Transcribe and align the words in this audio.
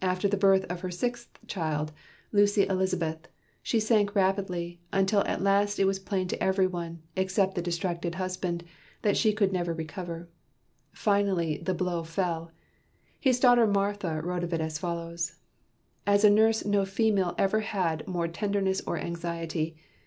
After 0.00 0.26
the 0.26 0.38
birth 0.38 0.64
of 0.70 0.80
her 0.80 0.90
sixth 0.90 1.28
child, 1.46 1.92
Lucy 2.32 2.66
Elizabeth, 2.66 3.28
she 3.62 3.78
sank 3.78 4.14
rapidly, 4.14 4.80
until 4.90 5.20
at 5.26 5.42
last 5.42 5.78
it 5.78 5.84
was 5.84 5.98
plain 5.98 6.26
to 6.28 6.42
every 6.42 6.66
one, 6.66 7.02
except 7.14 7.54
the 7.56 7.60
distracted 7.60 8.14
husband, 8.14 8.64
that 9.02 9.18
she 9.18 9.34
could 9.34 9.52
never 9.52 9.74
recover. 9.74 10.30
Finally 10.92 11.58
the 11.58 11.74
blow 11.74 12.04
fell. 12.04 12.52
His 13.20 13.38
daughter 13.38 13.66
Martha 13.66 14.22
wrote 14.22 14.44
of 14.44 14.54
it 14.54 14.62
as 14.62 14.78
follows: 14.78 15.36
"As 16.06 16.24
a 16.24 16.30
nurse 16.30 16.64
no 16.64 16.86
female 16.86 17.34
ever 17.36 17.60
had 17.60 18.08
more 18.08 18.28
tenderness 18.28 18.80
or 18.86 18.96
anxiety. 18.96 19.76